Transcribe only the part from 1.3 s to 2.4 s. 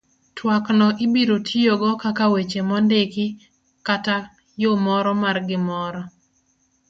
tiyogo kaka